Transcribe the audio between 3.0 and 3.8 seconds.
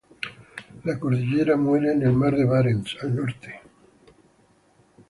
al norte.